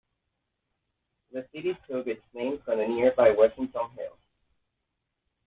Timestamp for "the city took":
1.31-2.07